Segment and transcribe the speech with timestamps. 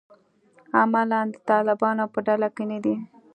[0.79, 2.95] عملاً د طالبانو په ډله کې نه دي.